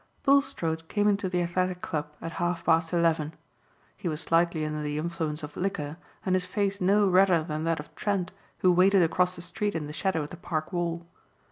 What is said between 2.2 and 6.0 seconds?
at half past eleven. He was slightly under the influence of liquor